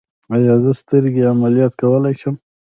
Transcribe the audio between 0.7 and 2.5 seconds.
سترګې عملیات کولی شم؟